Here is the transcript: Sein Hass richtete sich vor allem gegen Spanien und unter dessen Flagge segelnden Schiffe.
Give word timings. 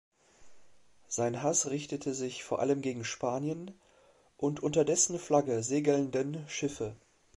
Sein 1.07 1.43
Hass 1.43 1.67
richtete 1.69 2.15
sich 2.15 2.43
vor 2.43 2.57
allem 2.59 2.81
gegen 2.81 3.05
Spanien 3.05 3.69
und 4.35 4.59
unter 4.59 4.83
dessen 4.83 5.19
Flagge 5.19 5.61
segelnden 5.61 6.43
Schiffe. 6.49 6.95